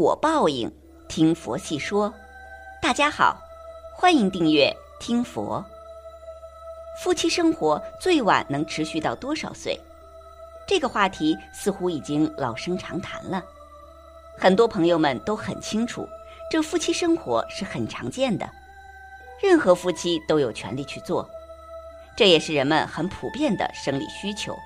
[0.00, 0.72] 果报应，
[1.10, 2.10] 听佛细说。
[2.80, 3.38] 大家好，
[3.94, 5.62] 欢迎订阅听佛。
[7.02, 9.78] 夫妻生活最晚能持续到多少岁？
[10.66, 13.44] 这个话题似乎已经老生常谈了，
[14.38, 16.08] 很多朋友们都很清楚，
[16.50, 18.48] 这夫妻生活是很常见的，
[19.38, 21.28] 任何夫妻都有权利去做，
[22.16, 24.56] 这也是人们很普遍的生理需求。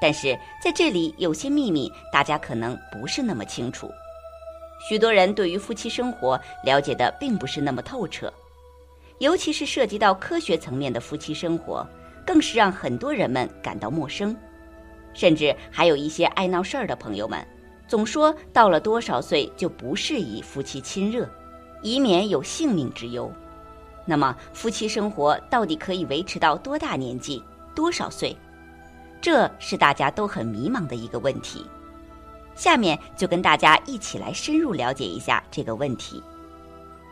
[0.00, 3.92] 但是在这里有些秘密，大家可能不是那么清楚。
[4.86, 8.32] 许多人对于夫妻生活了解的并不是那么透彻，
[9.18, 11.86] 尤其是涉及到科学层面的夫妻生活，
[12.26, 14.36] 更是让很多人们感到陌生。
[15.14, 17.44] 甚至还有一些爱闹事儿的朋友们，
[17.88, 21.28] 总说到了多少岁就不适宜夫妻亲热，
[21.82, 23.32] 以免有性命之忧。
[24.04, 27.42] 那么，夫妻生活到底可以维持到多大年纪、
[27.74, 28.36] 多少岁？
[29.20, 31.66] 这是大家都很迷茫的一个问题，
[32.58, 36.20] 下面就跟大家一起来深入了解一下这个问题。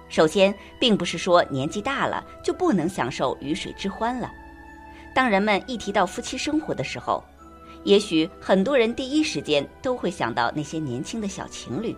[0.09, 4.29] 首先，并不是说年纪大了就不能享受鱼水之欢了。
[5.15, 7.23] 当人们一提到夫妻生活的时候，
[7.85, 11.97] 也许很多人第一时间都会想到那些年轻的小情侣，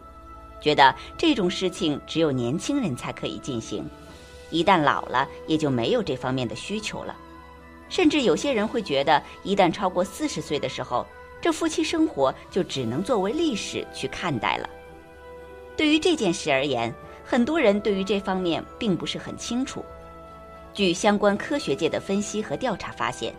[0.60, 3.82] 觉得这种事情只有年轻人才可以进行，
[4.50, 7.16] 一旦老了也就没有这方面的需求了。
[7.88, 11.06] 甚至有些人会觉得，一旦超过四十岁的时候，
[11.48, 14.68] 这夫妻生活就只能作为历史去看待了。
[15.78, 16.92] 对于这件事而言，
[17.24, 19.82] 很多人对于这方面并不是很清楚。
[20.74, 23.32] 据相关科学界的分析和调查发现，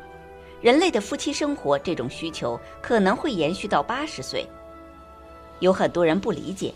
[0.60, 4.44] 人类的夫妻生活这种需求可能会延续到八十岁。
[5.60, 6.74] 有很多人不理解，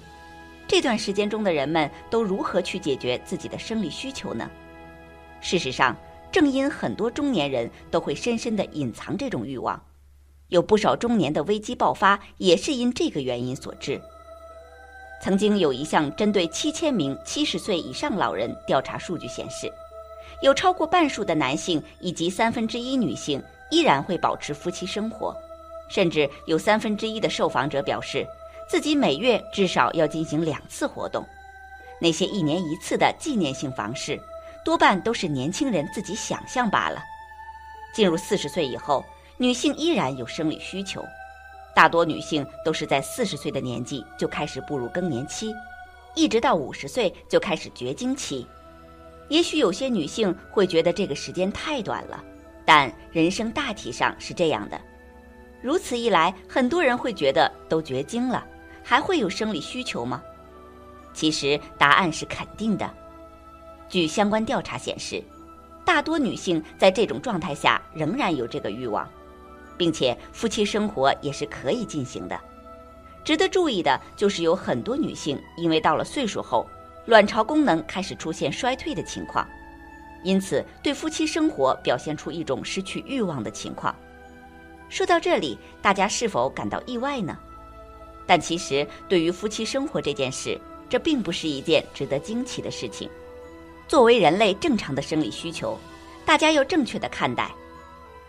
[0.67, 4.47] 这段时间中的人们都如何去解决自己的生理需求呢？
[5.41, 5.97] 事实上，
[6.31, 9.83] 正因很多中年人都会深深地隐藏这种欲望，
[10.53, 13.99] 有不少中年的危机爆发也是因这个原因所致。
[15.19, 19.67] 曾经有一项针对七千名七十岁以上老人调查数据显示，
[20.43, 23.41] 有超过半数的男性以及三分之一女性
[23.71, 25.35] 依然会保持夫妻生活，
[25.89, 28.23] 甚至有三分之一的受访者表示，
[28.69, 31.25] 自己每月至少要进行两次活动，
[31.99, 34.21] 那些一年一次的纪念性房事。
[34.63, 37.01] 多半都是年轻人自己想象罢了。
[37.91, 39.03] 进入四十岁以后，
[39.43, 41.05] 女性依然有生理需求，
[41.75, 45.53] 大多女性都是在四十岁的年纪就开始步入更年期，
[46.15, 48.47] 一直到五十岁就开始绝经期。
[49.27, 52.23] 也许有些女性会觉得这个时间太短了，
[52.63, 54.79] 但人生大体上是这样的。
[55.61, 58.47] 如此一来，很多人会觉得都绝经了，
[58.81, 60.23] 还会有生理需求吗？
[61.13, 62.89] 其实答案是肯定的。
[63.89, 65.21] 据相关调查显示，
[65.83, 69.05] 大多女性在这种状态下仍然有这个欲望，
[69.77, 72.39] 并且夫妻生活也是可以进行的。
[73.23, 76.67] 值得注意的就是，有很多女性因为到了岁数后，
[77.05, 79.47] 卵巢功能开始出现衰退的情况，
[80.23, 83.95] 因此对夫妻生活表现出一种失去欲望的情况。
[84.89, 87.37] 说到这里，大家是否感到意外呢？
[88.25, 93.09] 但其实，对于夫妻生活这件事，这并不是一件值得惊奇的事情。
[93.87, 95.77] 作为人类正常的生理需求，
[96.25, 97.51] 大家要正确的看待。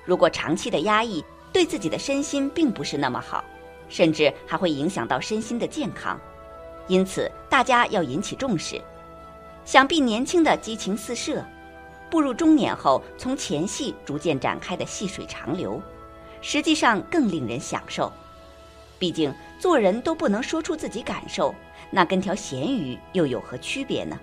[0.04, 3.44] 如果长期的压抑，对自己的身心并不是那么好，
[3.88, 6.20] 甚至还会影响到身心的健康。
[6.88, 8.82] 因此，大家要引起重视。
[9.64, 11.42] 想必年轻的激情四射，
[12.10, 15.80] 步入中年后从前戏逐渐展开的细水长流，
[16.42, 18.12] 实际上更令人享受。
[18.98, 21.54] 毕竟做人都不能说出自己感受，
[21.88, 24.18] 那跟条咸鱼又有何区别呢？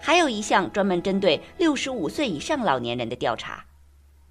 [0.00, 3.64] 还有一项专门针对六十五岁以上老年人的调查，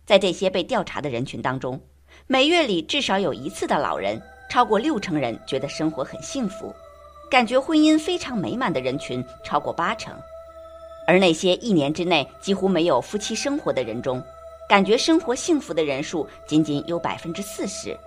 [0.06, 1.82] 在这些被调查的人群当中，
[2.28, 6.74] 每月里至少有一次的老人，超过六成人觉得生活很幸福，
[7.30, 10.16] 感觉婚姻非常美满的人群超过八成，
[11.08, 14.24] 而那些一年之内几乎没有夫妻生活的人中，
[14.70, 17.98] 感觉生活幸福的人数仅仅有百分之四十。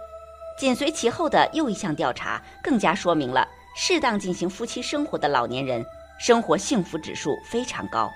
[0.56, 3.46] 紧随其后的又一项调查，更加说明了
[3.76, 5.84] 适当进行夫妻生活的老年人。
[6.20, 8.11] 生活幸福指数非常高，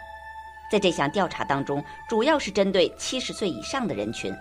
[0.73, 4.35] 在这项调查当中，主要是针对七十岁以上的人群。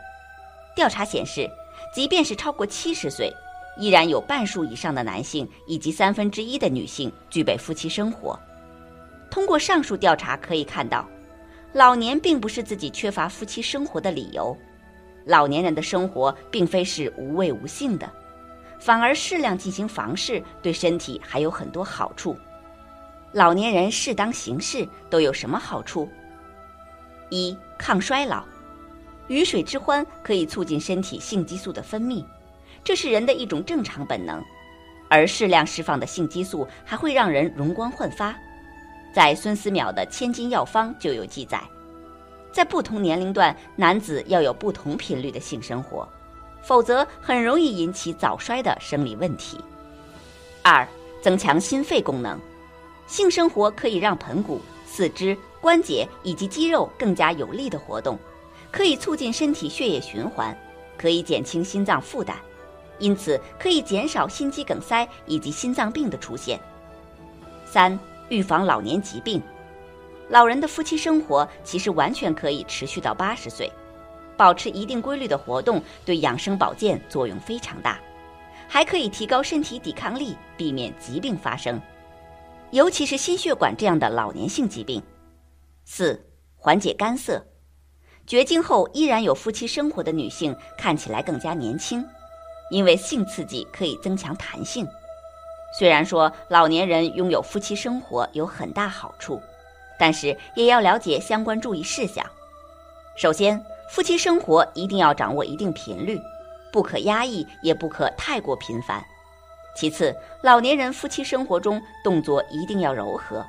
[0.73, 1.45] 调查显示，
[1.93, 3.29] 即便是超过七十岁，
[3.77, 8.39] 依然有半数以上的男性以及三分之一的女性具备夫妻生活。
[9.29, 11.05] 通过上述调查可以看到，
[11.73, 14.57] 老年并不是自己缺乏夫妻生活的理由，
[15.25, 18.09] 老年人的生活并非是无味无性的，
[18.79, 22.37] 反而适量进行房事对身体还有很多好处。
[23.33, 26.09] 老年人适当行事都有什么好处？
[27.31, 28.43] 一、抗衰老，
[29.27, 32.23] 鱼水之欢可以促进身体性激素的分泌，
[32.83, 34.43] 这是人的一种正常本能。
[35.09, 38.35] 而适量释放的性激素还会让人容光焕发。
[39.13, 41.61] 在孙思邈的《千金药方》就有记载，
[42.51, 46.07] 在不同年龄段，男子要有不同频率的性生活，
[46.61, 49.57] 否则很容易引起早衰的生理问题。
[50.63, 50.87] 二、
[51.21, 52.39] 增强心肺功能，
[53.05, 58.17] 性生活可以让盆骨、四肢、关节以及肌肉更加有力的活动，
[58.71, 60.57] 可以促进身体血液循环，
[60.97, 62.35] 可以减轻心脏负担，
[62.99, 66.59] 因此可以减少心肌梗塞以及心脏病的出现。
[67.65, 67.97] 三。
[68.29, 69.41] 预防老年疾病，
[70.29, 73.69] 老人的夫妻生活其实完全可以持续到八十岁，
[74.37, 77.99] 保持一定规律的活动对养生保健作用非常大，
[78.69, 81.77] 还可以提高身体抵抗力，避免疾病发生，
[82.69, 85.03] 尤其是心血管这样的老年性疾病。
[85.93, 87.45] 四、缓解干涩，
[88.25, 92.01] 绝经后依然有夫妻生活的女性看起来更加年轻，
[92.69, 94.87] 因为性刺激可以增强弹性。
[95.77, 99.41] 虽然说老年人拥有夫妻生活有很大好处，
[99.99, 102.25] 但是也要了解相关注意事项。
[103.17, 106.17] 首先，夫妻生活一定要掌握一定频率，
[106.71, 109.03] 不可压抑，也不可太过频繁。
[109.75, 113.45] 其次，老年人夫妻生活中动作一定要柔和，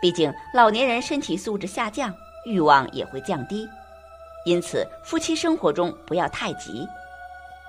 [0.00, 2.14] 毕竟老年人身体素质下降，
[2.46, 3.68] 欲望也会降低，
[4.44, 6.86] 因此夫妻生活中不要太急。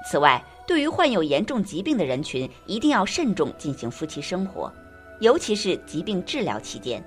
[0.07, 4.71] 此外，对于患有严重疾病的人群，一定要慎重进行夫妻生活，
[5.19, 7.03] 尤其是疾病治疗期间。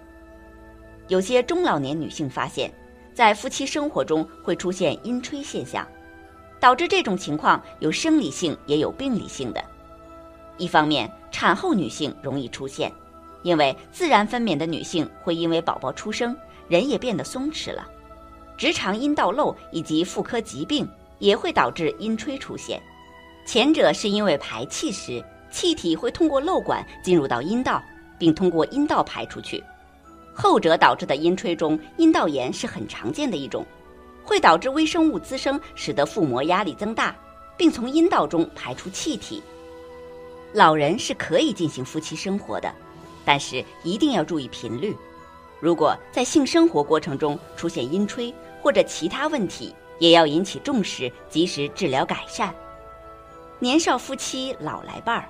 [1.08, 2.72] 有些中老年女性发现，
[3.14, 5.86] 在夫妻生活中会出现阴吹现象，
[6.60, 9.64] 导致这种情况有生理性也有病理性的。
[10.58, 12.92] 一方面，产后女性容易出现，
[13.42, 16.36] 因为自然分娩的女性会因为宝宝出生，
[16.68, 17.82] 人也变得松弛了；
[18.56, 22.80] 直肠阴道瘘以及妇科疾病也会导致阴吹出现。
[23.44, 27.82] 前者是因为排气时，气体会通过漏管进入到阴道，
[28.18, 29.60] 并通过阴道排出去；
[30.32, 33.66] 后者导致的阴吹中，阴道炎是很常见的一种，
[34.24, 37.14] 会导致微生物滋生，使得腹膜压力增大，
[37.56, 39.42] 并从阴道中排出气体。
[40.54, 42.72] 老人是可以进行夫妻生活的，
[43.24, 44.96] 但是一定要注意频率。
[45.60, 52.52] 如果在性生活过程中出现阴吹或者其他问题，也要引起重视，及时治疗改善。
[53.60, 55.28] 年少夫妻老来伴儿，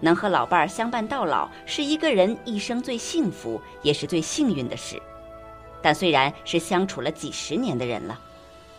[0.00, 5.00] 能和老伴儿相伴到老，是一个人一生最幸福也是最幸运的事。
[5.82, 8.18] 但虽然是相处了几十年的人了，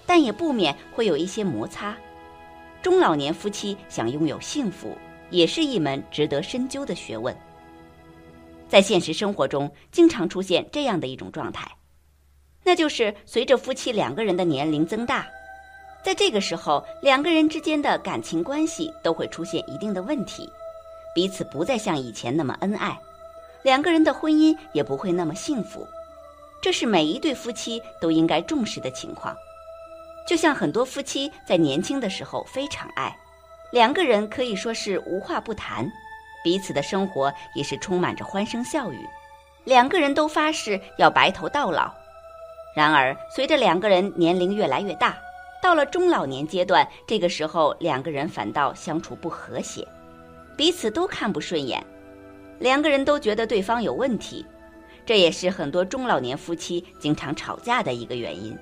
[0.08, 1.96] 但也不免会有一些摩擦。
[2.82, 4.98] 中老年夫妻想拥有幸福，
[5.30, 7.36] 也是一门值得深究的学问。
[8.68, 11.70] 在现实生活中，经常出现这样的一种状态，
[12.64, 15.28] 那就是随着夫妻两个人的年龄增大。
[16.04, 20.48] 在这个时候，两个人之间的感情关系都会出现一定的问题，
[21.16, 22.96] 彼此不再像以前那么恩爱，
[23.64, 25.88] 两个人的婚姻也不会那么幸福，
[26.62, 29.36] 这是每一对夫妻都应该重视的情况。
[30.28, 33.16] 就像很多夫妻在年轻的时候非常爱，
[33.72, 35.88] 两个人可以说是无话不谈，
[36.46, 39.00] 彼此的生活也是充满着欢声笑语，
[39.64, 41.92] 两个人都发誓要白头到老。
[42.76, 45.18] 然而，随着两个人年龄越来越大，
[45.60, 49.88] 到了中老年阶段，这个时候两个人反倒相处不和谐，
[50.56, 51.84] 彼此都看不顺眼，
[52.60, 54.46] 两个人都觉得对方有问题，
[55.04, 58.56] 这也是很多中老年夫妻经常吵架的一个原因，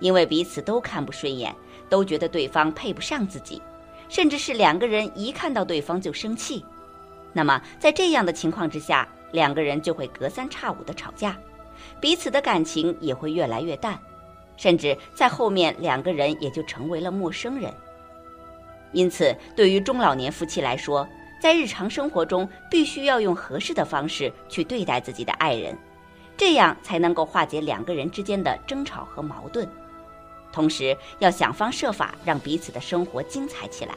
[0.00, 1.54] 因为彼此都看不顺眼，
[1.88, 3.62] 都觉得对方配不上自己，
[4.08, 6.64] 甚至是两个人一看到对方就生气，
[7.34, 11.36] 那么在这样的情况之下，两个人就会隔三差五的吵架，
[12.00, 13.98] 彼此的感情也会越来越淡。
[14.56, 17.74] 甚至在后面，两个人也就成为了陌生人。
[18.92, 21.06] 因此，对于中老年夫妻来说，
[21.42, 25.76] 在日常生活中必须要用合适的方式去对待自己的爱人，
[26.36, 29.68] 这样才能够化解两个人之间的争吵和矛盾。
[30.52, 33.96] 同时，要想方设法让彼此的生活精彩起来。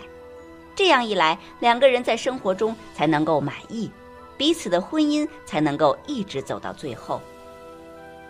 [0.78, 3.90] 这样一来，两个人在生活中才能够满意，
[4.38, 7.20] 彼此的婚姻才能够一直走到最后。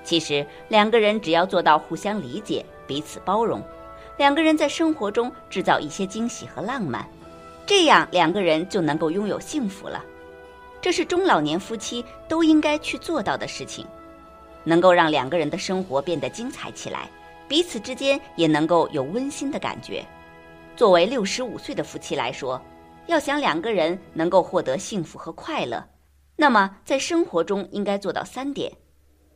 [0.05, 3.61] 其实两个人只要做到互相理解、彼此包容，
[4.15, 7.05] 两个人在生活中制造一些惊喜和浪漫，
[7.65, 10.01] 这样两个人就能够拥有幸福了。
[10.79, 13.85] 这是中老年夫妻都应该去做到的事情，
[14.63, 17.09] 能够让两个人的生活变得精彩起来，
[17.45, 20.01] 彼此之间也能够有温馨的感觉。
[20.77, 22.61] 作为六十五岁的夫妻来说，
[23.07, 25.83] 要想两个人能够获得幸福和快乐，
[26.35, 28.71] 那么在生活中应该做到三点。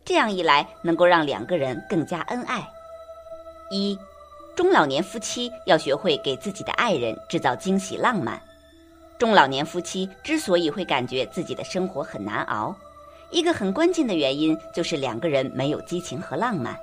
[0.05, 2.63] 这样一来，能够让两个人更加恩爱。
[3.71, 3.98] 一，
[4.55, 8.39] 中老年夫妻要学会给自己的爱人制造惊喜浪漫。
[9.17, 12.75] 中老年夫妻之所以会感觉自己的生活很难熬，
[13.31, 16.77] 一个很关键的原因就是两个人没有激情和浪漫，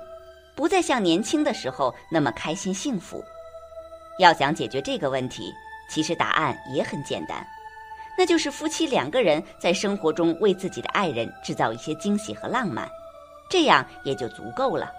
[0.53, 3.23] 不再像年轻的时候那么开心幸福。
[4.19, 5.53] 要想解决这个问题，
[5.89, 7.45] 其实答案也很简单，
[8.17, 12.87] 那就是夫妻两个人在生活中为自己的爱人制造一些惊喜和浪漫，
[13.49, 14.91] 这样也就足够了。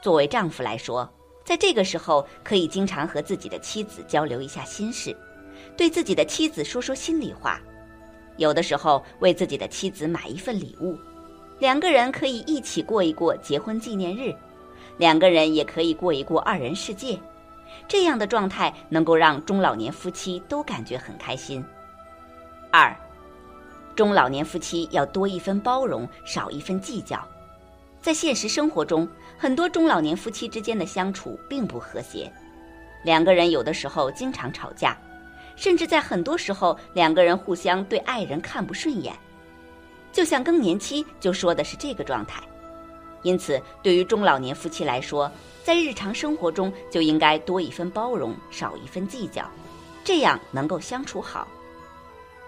[0.00, 1.06] 作为丈夫来说，
[1.44, 5.14] 在这个时候可以经常和自己的妻子交流一下心事，
[5.76, 7.60] 对自己的妻子说说心里话，
[8.38, 10.98] 有的时候为自己的妻子买一份礼物，
[11.58, 14.34] 两个人可以一起过一过结婚纪念日，
[14.96, 17.18] 两个人也可以过一过二人世界。
[17.88, 21.64] 这样的状态能够让中老年夫妻都感觉很开心。
[22.70, 22.96] 二，
[23.96, 27.26] 中老年夫妻要多一分包容，少一分计较。
[28.00, 32.32] 在现实生活中，很多中老年夫妻之间的相处并不和谐，
[33.04, 34.96] 两个人有的时候经常吵架，
[35.56, 39.14] 甚至在很多时候，两个人互相对爱人看不顺眼。
[40.12, 42.42] 就像更年期就说的是这个状态。
[43.22, 45.30] 因此，对于中老年夫妻来说，
[45.62, 49.44] 在日常生活中就应该多一分包容，少一分计较，
[50.02, 51.46] 这样能够相处好。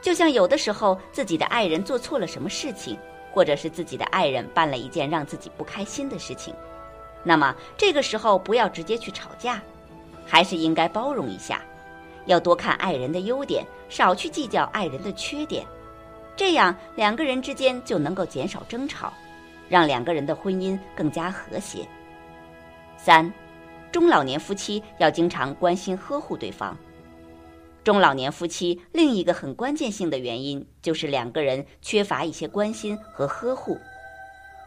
[0.01, 2.99] 就像有的时候自己的爱人做错了什么事情，
[3.31, 6.55] 或者是自己的爱人办了一件让自己不开心的事情，
[7.23, 9.63] 那么这个时候不要直接去吵架，
[10.27, 11.63] 还是应该包容一下，
[12.27, 15.65] 要多看爱人的优点，少去计较爱人的缺点，
[16.35, 19.13] 这样两个人之间就能够减少争吵。
[19.73, 21.89] 让两个人的婚姻更加和谐。
[22.99, 23.33] 三，
[23.91, 26.77] 中老年夫妻要经常关心呵护对方。
[27.83, 33.79] 中老年夫妻另一个很关键性的原因就是两个人缺乏一些关心和呵护，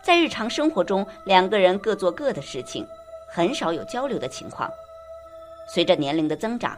[0.02, 2.84] 在日常生活中，两个人各做各的事情，
[3.32, 4.68] 很少有交流的情况。
[5.72, 6.76] 随着年龄的增长，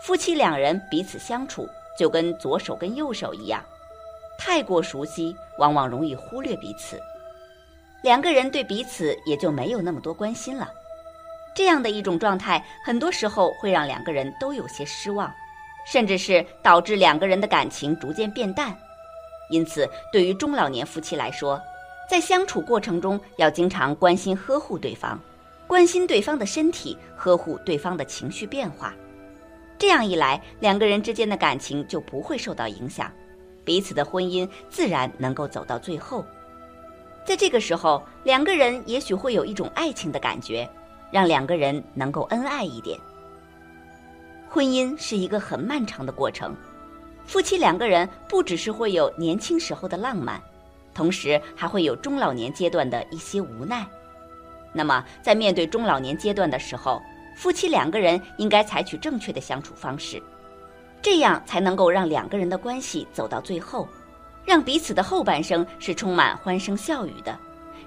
[0.00, 1.68] 夫妻两人彼此相处
[1.98, 3.62] 就跟左手跟右手一样，
[4.38, 6.98] 太过熟悉，往往容易忽略彼此。
[8.06, 10.72] 两个人对彼此也就没有那么多关心了，
[11.56, 15.28] 这样的一种状态，很多时候会让两个人都有些失望，
[15.84, 18.72] 甚至是导致两个人的感情逐渐变淡。
[19.50, 21.60] 因此，对于中老年夫妻来说，
[22.08, 25.20] 在相处过程中要经常关心呵护对方，
[25.66, 28.94] 关心对方的身体，呵护对方的情绪变化。
[29.76, 33.10] 这样一来，两个人之间的感情就不会受到影响，
[33.64, 36.24] 彼此的婚姻自然能够走到最后。
[37.26, 40.66] 在这个时候，两个人也许会有一种爱情的感觉，
[41.10, 42.96] 让两个人能够恩爱一点。
[44.48, 46.54] 婚姻是一个很漫长的过程，
[47.26, 50.40] 夫妻两个人不只是会有年轻时候的浪漫，
[50.94, 53.84] 同时还会有中老年阶段的一些无奈。
[54.72, 57.02] 那么，在面对中老年阶段的时候，
[57.36, 60.22] 夫妻两个人应该采取正确的相处方式，
[61.02, 63.88] 这样才能够让两个人的关系走到最后。
[64.46, 67.36] 让彼此的后半生是充满欢声笑语的，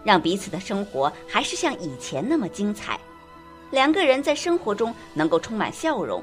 [0.04, 3.00] 让彼此的生活还是像以前那么精彩，
[3.72, 6.22] 两个人在生活中能够充满笑容，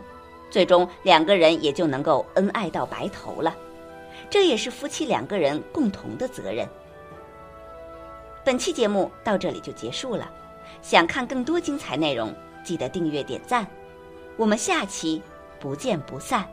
[0.50, 3.56] 最终两个人也就能够恩爱到白头了。
[4.28, 6.68] 这也是夫妻两个人共同的责任。
[8.44, 10.30] 本期节目到这里就结束了，
[10.82, 13.66] 想看更多精彩内容，记得订阅点赞，
[14.36, 15.22] 我们下期
[15.58, 16.46] 不见不散。